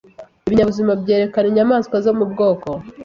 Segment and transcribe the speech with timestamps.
[0.47, 2.69] ibinyabuzima byerekana inyamaswa zo mu bwoko